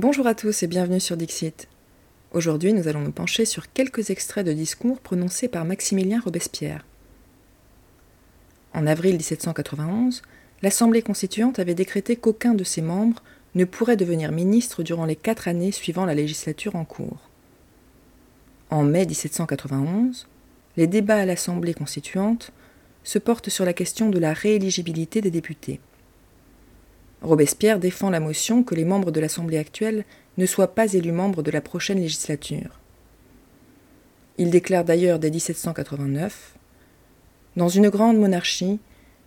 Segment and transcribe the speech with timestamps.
[0.00, 1.66] Bonjour à tous et bienvenue sur Dixit.
[2.30, 6.86] Aujourd'hui, nous allons nous pencher sur quelques extraits de discours prononcés par Maximilien Robespierre.
[8.74, 10.22] En avril 1791,
[10.62, 13.24] l'Assemblée constituante avait décrété qu'aucun de ses membres
[13.56, 17.28] ne pourrait devenir ministre durant les quatre années suivant la législature en cours.
[18.70, 20.28] En mai 1791,
[20.76, 22.52] les débats à l'Assemblée constituante
[23.02, 25.80] se portent sur la question de la rééligibilité des députés.
[27.22, 30.04] Robespierre défend la motion que les membres de l'Assemblée actuelle
[30.36, 32.78] ne soient pas élus membres de la prochaine législature.
[34.38, 36.54] Il déclare d'ailleurs dès 1789
[37.56, 38.78] Dans une grande monarchie,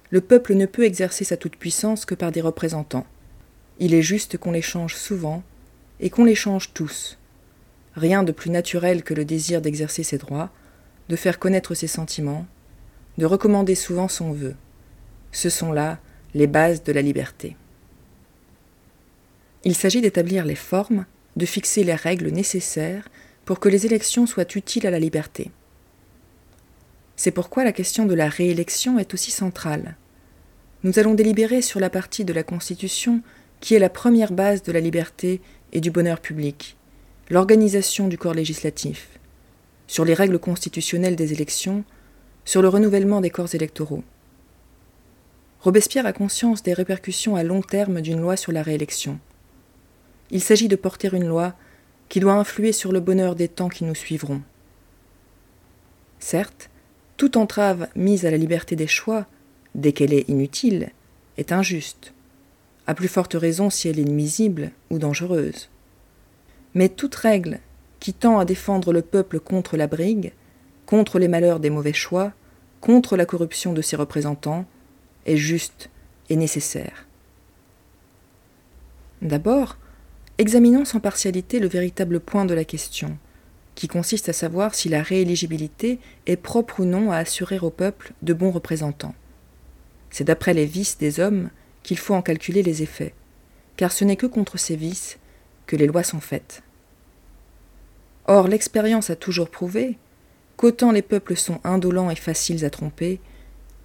[0.10, 3.06] le peuple ne peut exercer sa toute-puissance que par des représentants.
[3.80, 5.44] Il est juste qu'on les change souvent
[6.00, 7.18] et qu'on les change tous.
[7.96, 10.50] Rien de plus naturel que le désir d'exercer ses droits,
[11.10, 12.46] de faire connaître ses sentiments,
[13.18, 14.56] de recommander souvent son vœu.
[15.34, 16.00] Ce sont là
[16.34, 17.58] les bases de la liberté.
[19.64, 23.08] Il s'agit d'établir les formes, de fixer les règles nécessaires
[23.46, 25.52] pour que les élections soient utiles à la liberté.
[27.16, 29.96] C'est pourquoi la question de la réélection est aussi centrale.
[30.84, 33.22] Nous allons délibérer sur la partie de la Constitution
[33.60, 35.40] qui est la première base de la liberté
[35.72, 36.76] et du bonheur public,
[37.30, 39.20] l'organisation du corps législatif,
[39.86, 41.84] sur les règles constitutionnelles des élections,
[42.44, 44.04] sur le renouvellement des corps électoraux.
[45.60, 49.20] Robespierre a conscience des répercussions à long terme d'une loi sur la réélection.
[50.32, 51.54] Il s'agit de porter une loi
[52.10, 54.42] qui doit influer sur le bonheur des temps qui nous suivront.
[56.20, 56.70] Certes,
[57.18, 59.26] toute entrave mise à la liberté des choix,
[59.76, 60.92] dès qu'elle est inutile,
[61.38, 62.14] est injuste,
[62.88, 65.70] à plus forte raison si elle est nuisible ou dangereuse.
[66.74, 67.60] Mais toute règle
[68.00, 70.32] qui tend à défendre le peuple contre la brigue,
[70.86, 72.34] contre les malheurs des mauvais choix,
[72.80, 74.66] contre la corruption de ses représentants,
[75.26, 75.90] est juste
[76.30, 77.06] et nécessaire.
[79.22, 79.78] D'abord,
[80.42, 83.16] Examinons sans partialité le véritable point de la question,
[83.76, 88.14] qui consiste à savoir si la rééligibilité est propre ou non à assurer au peuple
[88.24, 89.14] de bons représentants.
[90.10, 91.52] C'est d'après les vices des hommes
[91.84, 93.14] qu'il faut en calculer les effets,
[93.78, 95.20] car ce n'est que contre ces vices
[95.68, 96.64] que les lois sont faites.
[98.26, 100.00] Or, l'expérience a toujours prouvé
[100.58, 103.20] qu'autant les peuples sont indolents et faciles à tromper,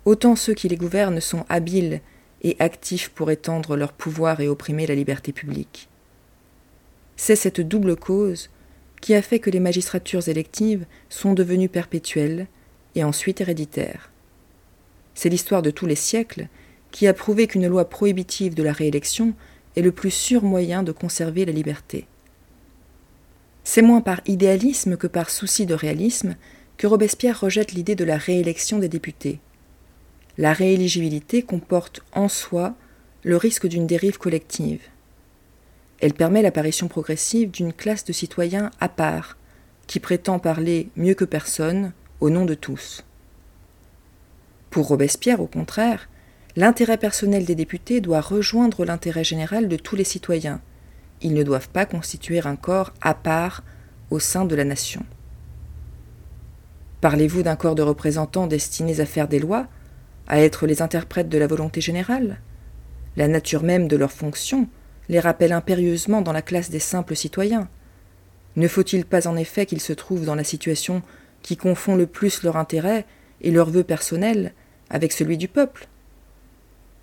[0.07, 2.01] autant ceux qui les gouvernent sont habiles
[2.41, 5.91] et actifs pour étendre leur pouvoir et opprimer la liberté publique.
[7.27, 8.51] C'est cette double cause
[9.01, 12.47] qui a fait que les magistratures électives sont devenues perpétuelles
[12.95, 14.13] et ensuite héréditaires.
[15.13, 16.47] C'est l'histoire de tous les siècles
[16.93, 19.35] qui a prouvé qu'une loi prohibitive de la réélection
[19.75, 22.07] est le plus sûr moyen de conserver la liberté.
[23.65, 26.37] C'est moins par idéalisme que par souci de réalisme
[26.77, 29.41] que Robespierre rejette l'idée de la réélection des députés.
[30.39, 32.77] La rééligibilité comporte en soi
[33.25, 34.83] le risque d'une dérive collective.
[36.01, 39.37] Elle permet l'apparition progressive d'une classe de citoyens à part,
[39.87, 43.05] qui prétend parler mieux que personne au nom de tous.
[44.71, 46.09] Pour Robespierre, au contraire,
[46.55, 50.61] l'intérêt personnel des députés doit rejoindre l'intérêt général de tous les citoyens.
[51.23, 53.63] Ils ne doivent pas constituer un corps à part
[54.11, 55.05] au sein de la nation.
[57.01, 59.67] Parlez-vous d'un corps de représentants destinés à faire des lois,
[60.29, 62.41] à être les interprètes de la volonté générale?
[63.17, 64.69] La nature même de leur fonction
[65.09, 67.69] les rappelle impérieusement dans la classe des simples citoyens.
[68.57, 71.03] Ne faut-il pas en effet qu'ils se trouvent dans la situation
[71.43, 73.05] qui confond le plus leur intérêt
[73.41, 74.53] et leur vœu personnel
[74.91, 75.89] avec celui du peuple?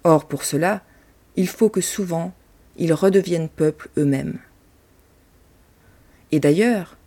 [0.04, 0.82] Or, pour cela,
[1.36, 2.34] il faut que souvent
[2.78, 4.40] ils redeviennent peuple eux-mêmes.
[6.32, 6.98] Et d'ailleurs,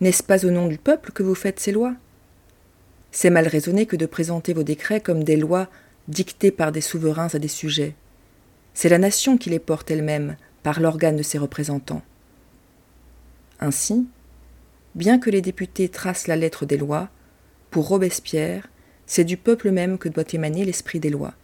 [0.00, 1.94] n'est-ce pas au nom du peuple que vous faites ces lois?
[3.12, 5.68] C'est mal raisonné que de présenter vos décrets comme des lois
[6.08, 7.94] dictées par des souverains à des sujets.
[8.74, 12.02] C'est la nation qui les porte elle-même par l'organe de ses représentants.
[13.60, 14.06] Ainsi,
[14.94, 17.08] bien que les députés tracent la lettre des lois,
[17.70, 18.68] pour Robespierre,
[19.06, 21.34] c'est du peuple même que doit émaner l'esprit des lois.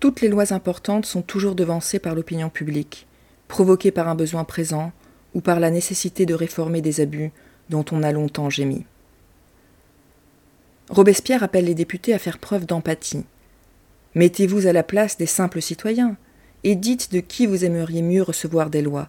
[0.00, 3.06] Toutes les lois importantes sont toujours devancées par l'opinion publique,
[3.48, 4.92] provoquées par un besoin présent
[5.34, 7.32] ou par la nécessité de réformer des abus
[7.70, 8.84] dont on a longtemps gémi.
[10.90, 13.24] Robespierre appelle les députés à faire preuve d'empathie,
[14.14, 16.16] Mettez-vous à la place des simples citoyens,
[16.62, 19.08] et dites de qui vous aimeriez mieux recevoir des lois,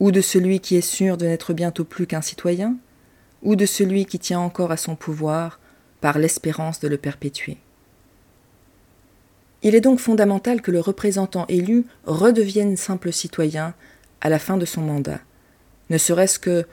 [0.00, 2.76] ou de celui qui est sûr de n'être bientôt plus qu'un citoyen,
[3.42, 5.60] ou de celui qui tient encore à son pouvoir
[6.00, 7.58] par l'espérance de le perpétuer.
[9.62, 13.74] Il est donc fondamental que le représentant élu redevienne simple citoyen
[14.22, 15.20] à la fin de son mandat,
[15.90, 16.66] ne serait-ce que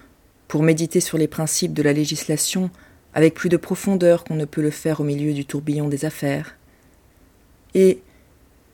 [0.48, 2.70] pour méditer sur les principes de la législation
[3.14, 6.56] avec plus de profondeur qu'on ne peut le faire au milieu du tourbillon des affaires,
[7.78, 8.02] et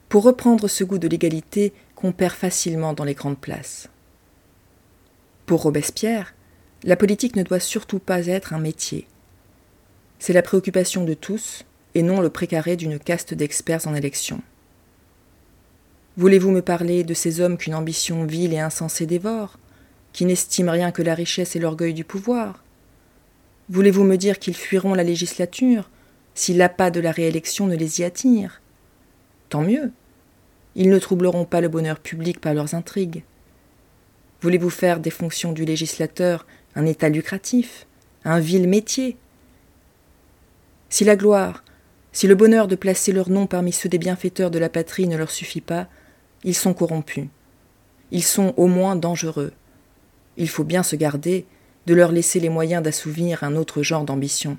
[0.08, 3.90] pour reprendre ce goût de l'égalité qu'on perd facilement dans les grandes places.
[5.46, 6.34] Pour Robespierre,
[6.84, 9.06] la politique ne doit surtout pas être un métier.
[10.20, 11.66] C'est la préoccupation de tous,
[11.96, 14.42] et non le précaré d'une caste d'experts en élection.
[16.16, 19.60] Voulez-vous me parler de ces hommes qu'une ambition vile et insensée dévore,
[20.14, 22.64] qui n'estiment rien que la richesse et l'orgueil du pouvoir?
[23.68, 25.90] Voulez-vous me dire qu'ils fuiront la législature
[26.36, 28.62] si l'appât de la réélection ne les y attire?
[29.54, 29.92] Tant mieux.
[30.74, 33.24] Ils ne troubleront pas le bonheur public par leurs intrigues.
[34.42, 37.86] Voulez-vous faire des fonctions du législateur un état lucratif,
[38.26, 39.16] un vil métier?
[40.90, 41.64] Si la gloire,
[42.14, 45.18] si le bonheur de placer leur nom parmi ceux des bienfaiteurs de la patrie ne
[45.18, 45.88] leur suffit pas,
[46.44, 47.28] ils sont corrompus.
[48.10, 49.54] Ils sont au moins dangereux.
[50.36, 51.46] Il faut bien se garder
[51.86, 54.58] de leur laisser les moyens d'assouvir un autre genre d'ambition.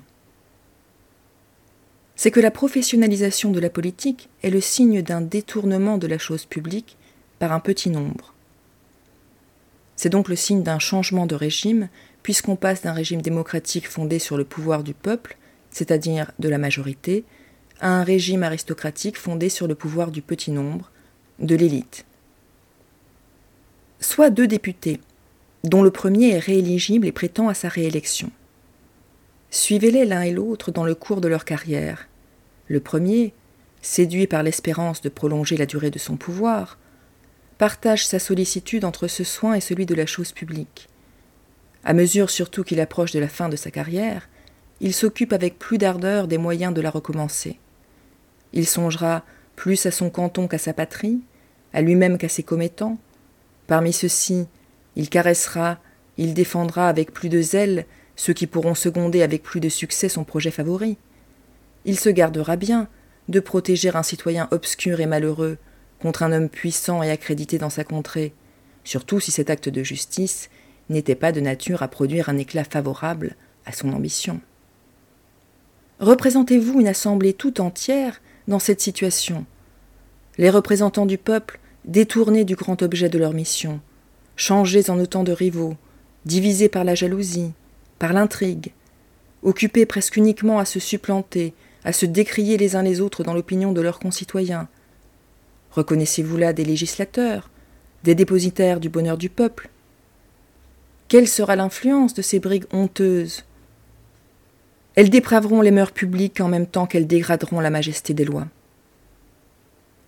[2.15, 6.45] C'est que la professionnalisation de la politique est le signe d'un détournement de la chose
[6.45, 6.97] publique
[7.39, 8.33] par un petit nombre.
[9.95, 11.89] C'est donc le signe d'un changement de régime,
[12.23, 15.37] puisqu'on passe d'un régime démocratique fondé sur le pouvoir du peuple,
[15.71, 17.23] c'est-à-dire de la majorité,
[17.81, 20.91] à un régime aristocratique fondé sur le pouvoir du petit nombre,
[21.39, 22.05] de l'élite.
[23.99, 25.01] Soit deux députés,
[25.63, 28.31] dont le premier est rééligible et prétend à sa réélection.
[29.55, 32.09] Suivez-les l'un et l'autre dans le cours de leur carrière.
[32.67, 33.33] Le premier,
[33.81, 36.77] séduit par l'espérance de prolonger la durée de son pouvoir,
[37.57, 40.89] partage sa sollicitude entre ce soin et celui de la chose publique.
[41.85, 44.27] À mesure surtout qu'il approche de la fin de sa carrière,
[44.81, 47.57] il s'occupe avec plus d'ardeur des moyens de la recommencer.
[48.51, 49.23] Il songera
[49.55, 51.21] plus à son canton qu'à sa patrie,
[51.71, 52.97] à lui-même qu'à ses commettants.
[53.67, 54.47] Parmi ceux-ci,
[54.97, 55.79] il caressera,
[56.17, 57.85] il défendra avec plus de zèle
[58.15, 60.97] ceux qui pourront seconder avec plus de succès son projet favori.
[61.85, 62.87] Il se gardera bien
[63.27, 65.57] de protéger un citoyen obscur et malheureux
[65.99, 68.33] contre un homme puissant et accrédité dans sa contrée,
[68.83, 70.49] surtout si cet acte de justice
[70.89, 73.35] n'était pas de nature à produire un éclat favorable
[73.65, 74.39] à son ambition.
[75.99, 79.45] Représentez-vous une assemblée tout entière dans cette situation.
[80.37, 83.79] Les représentants du peuple détournés du grand objet de leur mission,
[84.35, 85.75] changés en autant de rivaux,
[86.25, 87.53] divisés par la jalousie,
[87.99, 88.73] par l'intrigue,
[89.43, 91.53] occupés presque uniquement à se supplanter,
[91.83, 94.67] à se décrier les uns les autres dans l'opinion de leurs concitoyens.
[95.71, 97.49] Reconnaissez-vous là des législateurs,
[98.03, 99.69] des dépositaires du bonheur du peuple?
[101.07, 103.43] Quelle sera l'influence de ces brigues honteuses?
[104.95, 108.47] Elles dépraveront les mœurs publiques en même temps qu'elles dégraderont la majesté des lois.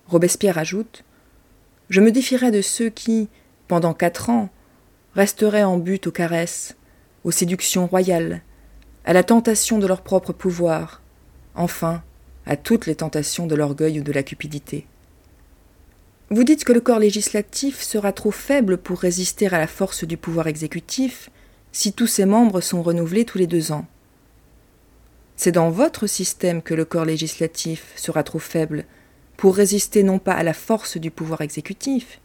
[0.08, 1.04] Robespierre ajoute
[1.90, 3.28] Je me défierais de ceux qui,
[3.68, 4.48] pendant quatre ans,
[5.14, 6.77] resteraient en but aux caresses,
[7.24, 8.42] aux séductions royales,
[9.04, 11.02] à la tentation de leur propre pouvoir,
[11.54, 12.02] enfin,
[12.46, 14.86] à toutes les tentations de l'orgueil ou de la cupidité.
[16.30, 20.16] Vous dites que le corps législatif sera trop faible pour résister à la force du
[20.16, 21.30] pouvoir exécutif
[21.72, 23.86] si tous ses membres sont renouvelés tous les deux ans.
[25.36, 28.84] C'est dans votre système que le corps législatif sera trop faible
[29.36, 32.20] pour résister non pas à la force du pouvoir exécutif,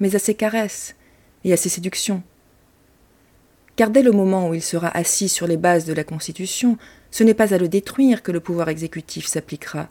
[0.00, 0.94] mais à ses caresses
[1.44, 2.22] et à ses séductions.
[3.76, 6.76] Car dès le moment où il sera assis sur les bases de la Constitution,
[7.10, 9.88] ce n'est pas à le détruire que le pouvoir exécutif s'appliquera,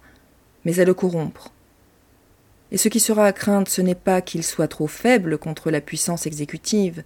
[0.66, 1.52] mais à le corrompre.
[2.72, 5.82] Et ce qui sera à craindre, ce n'est pas qu'il soit trop faible contre la
[5.82, 7.04] puissance exécutive,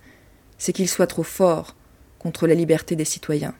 [0.57, 1.75] c'est qu'il soit trop fort
[2.19, 3.55] contre la liberté des citoyens.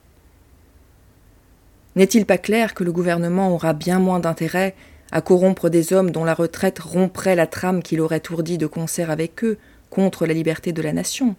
[1.95, 4.75] N'est-il pas clair que le gouvernement aura bien moins d'intérêt
[5.11, 9.09] à corrompre des hommes dont la retraite romprait la trame qu'il aurait ourdie de concert
[9.09, 9.57] avec eux
[9.89, 11.35] contre la liberté de la nation?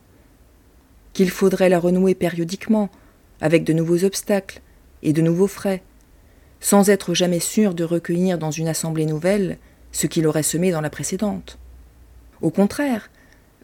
[1.16, 2.90] Qu'il faudrait la renouer périodiquement,
[3.40, 4.60] avec de nouveaux obstacles
[5.02, 5.82] et de nouveaux frais,
[6.60, 9.56] sans être jamais sûr de recueillir dans une assemblée nouvelle
[9.92, 11.56] ce qu'il aurait semé dans la précédente.
[12.42, 13.08] Au contraire,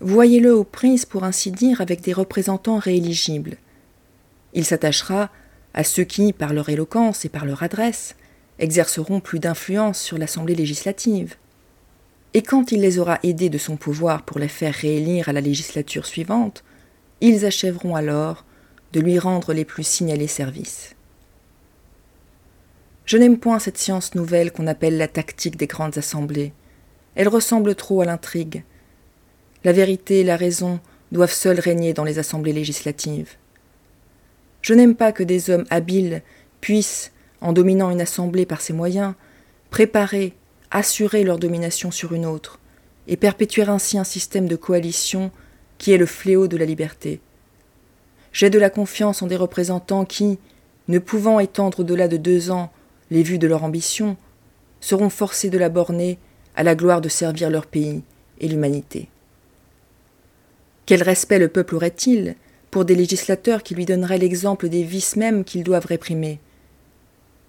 [0.00, 3.58] voyez-le aux prises pour ainsi dire avec des représentants rééligibles.
[4.54, 5.28] Il s'attachera
[5.74, 8.16] à ceux qui, par leur éloquence et par leur adresse,
[8.60, 11.34] exerceront plus d'influence sur l'Assemblée législative.
[12.32, 15.42] Et quand il les aura aidés de son pouvoir pour les faire réélire à la
[15.42, 16.64] législature suivante,
[17.22, 18.44] ils achèveront alors
[18.92, 20.94] de lui rendre les plus signalés services.
[23.06, 26.52] Je n'aime point cette science nouvelle qu'on appelle la tactique des grandes assemblées.
[27.14, 28.64] Elle ressemble trop à l'intrigue.
[29.64, 30.80] La vérité et la raison
[31.12, 33.36] doivent seules régner dans les assemblées législatives.
[34.60, 36.22] Je n'aime pas que des hommes habiles
[36.60, 39.14] puissent, en dominant une assemblée par ces moyens,
[39.70, 40.34] préparer,
[40.70, 42.60] assurer leur domination sur une autre,
[43.06, 45.30] et perpétuer ainsi un système de coalition
[45.82, 47.18] qui est le fléau de la liberté.
[48.32, 50.38] J'ai de la confiance en des représentants qui,
[50.86, 52.72] ne pouvant étendre au-delà de deux ans
[53.10, 54.16] les vues de leur ambition,
[54.80, 56.20] seront forcés de la borner
[56.54, 58.02] à la gloire de servir leur pays
[58.38, 59.08] et l'humanité.
[60.86, 62.36] Quel respect le peuple aurait-il
[62.70, 66.38] pour des législateurs qui lui donneraient l'exemple des vices mêmes qu'ils doivent réprimer?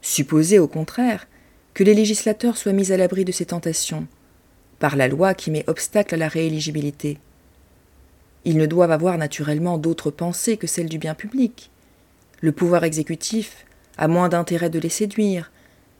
[0.02, 1.28] Supposez, au contraire,
[1.76, 4.08] que les législateurs soient mis à l'abri de ces tentations,
[4.80, 7.20] par la loi qui met obstacle à la rééligibilité.
[8.46, 11.72] Ils ne doivent avoir naturellement d'autres pensées que celles du bien public.
[12.42, 13.66] Le pouvoir exécutif
[13.98, 15.52] a moins d'intérêt de les séduire,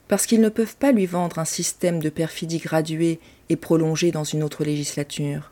[0.08, 3.20] parce qu'ils ne peuvent pas lui vendre un système de perfidie graduée
[3.50, 5.52] et prolongée dans une autre législature.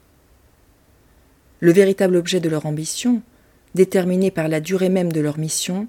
[1.62, 3.22] Le véritable objet de leur ambition,
[3.76, 5.88] déterminé par la durée même de leur mission,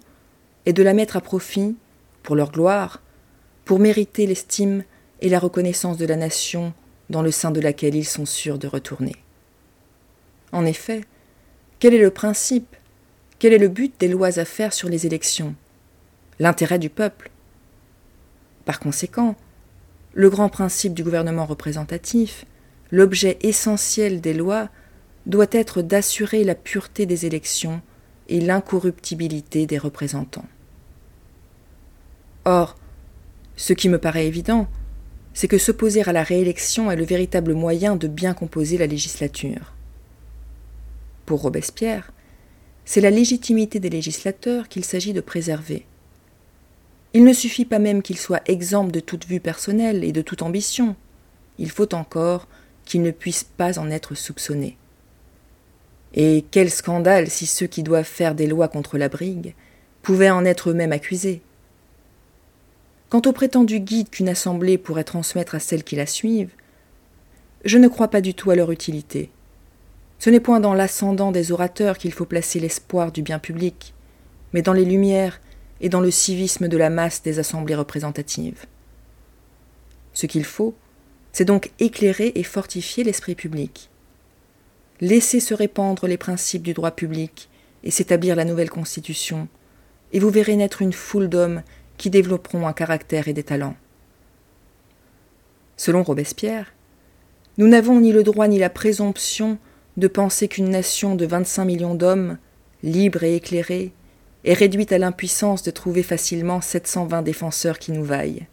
[0.67, 1.75] est de la mettre à profit,
[2.23, 3.03] pour leur gloire,
[3.65, 4.85] pour mériter l'estime
[5.21, 6.73] et la reconnaissance de la nation
[7.11, 9.17] dans le sein de laquelle ils sont sûrs de retourner.
[10.53, 11.03] En effet,
[11.79, 12.77] quel est le principe,
[13.39, 15.55] quel est le but des lois à faire sur les élections?
[16.39, 17.31] L'intérêt du peuple?
[18.65, 19.35] Par conséquent,
[20.13, 22.45] le grand principe du gouvernement représentatif,
[22.91, 24.69] l'objet essentiel des lois,
[25.27, 27.81] doit être d'assurer la pureté des élections
[28.29, 30.47] et l'incorruptibilité des représentants.
[32.45, 32.77] Or,
[33.57, 34.69] ce qui me paraît évident,
[35.33, 39.73] c'est que s'opposer à la réélection est le véritable moyen de bien composer la législature.
[41.27, 42.13] Pour Robespierre,
[42.85, 45.87] c'est la légitimité des législateurs qu'il s'agit de préserver.
[47.15, 50.43] Il ne suffit pas même qu'ils soient exempts de toute vue personnelle et de toute
[50.43, 50.97] ambition.
[51.59, 52.49] Il faut encore
[52.85, 54.77] qu'ils ne puissent pas en être soupçonnés.
[56.15, 59.55] Et quel scandale si ceux qui doivent faire des lois contre la brigue
[60.03, 61.43] pouvaient en être eux-mêmes accusés.
[63.09, 66.55] Quant au prétendu guide qu'une assemblée pourrait transmettre à celles qui la suivent,
[67.65, 69.31] je ne crois pas du tout à leur utilité.
[70.23, 73.93] Ce n'est point dans l'ascendant des orateurs qu'il faut placer l'espoir du bien public,
[74.53, 75.41] mais dans les lumières
[75.81, 78.67] et dans le civisme de la masse des assemblées représentatives.
[80.13, 80.77] Ce qu'il faut,
[81.33, 83.91] c'est donc éclairer et fortifier l'esprit public,
[85.01, 87.49] Laissez se répandre les principes du droit public
[87.83, 89.49] et s'établir la nouvelle Constitution,
[90.13, 91.65] et vous verrez naître une foule d'hommes
[91.97, 93.75] qui développeront un caractère et des talents.
[95.77, 96.73] Selon Robespierre,
[97.59, 99.59] nous n'avons ni le droit ni la présomption
[99.97, 102.39] de penser qu'une nation de 25 millions d'hommes,
[102.83, 103.93] libre et éclairée,
[104.45, 108.47] est réduite à l'impuissance de trouver facilement 720 défenseurs qui nous vaillent.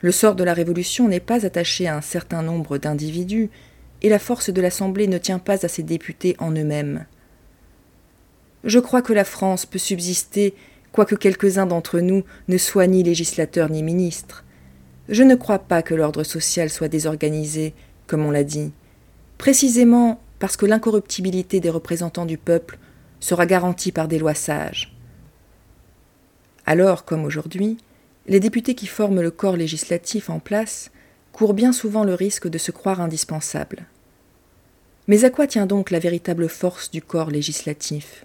[0.00, 3.50] Le sort de la Révolution n'est pas attaché à un certain nombre d'individus,
[4.02, 7.06] et la force de l'Assemblée ne tient pas à ses députés en eux-mêmes.
[8.64, 10.54] Je crois que la France peut subsister,
[10.92, 14.44] quoique quelques-uns d'entre nous ne soient ni législateurs ni ministres.
[15.08, 17.74] Je ne crois pas que l'ordre social soit désorganisé,
[18.06, 18.72] comme on l'a dit,
[19.38, 22.78] précisément parce que l'incorruptibilité des représentants du peuple
[23.20, 24.94] sera garantie par des lois sages.
[26.66, 27.78] Alors, comme aujourd'hui,
[28.26, 30.90] les députés qui forment le corps législatif en place
[31.32, 33.86] court bien souvent le risque de se croire indispensable.
[35.06, 38.24] Mais à quoi tient donc la véritable force du corps législatif?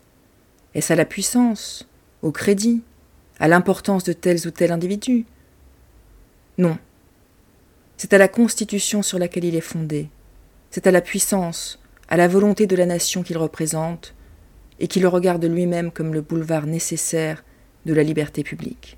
[0.74, 1.88] Est-ce à la puissance,
[2.22, 2.82] au crédit,
[3.40, 5.26] à l'importance de tels ou tels individus?
[6.58, 6.78] Non.
[7.98, 10.10] C'est à la constitution sur laquelle il est fondé,
[10.72, 14.16] c'est à la puissance, à la volonté de la nation qu'il représente,
[14.80, 17.44] et qui le regarde lui-même comme le boulevard nécessaire
[17.86, 18.98] de la liberté publique.